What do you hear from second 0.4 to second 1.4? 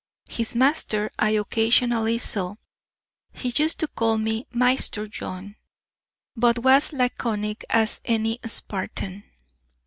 master I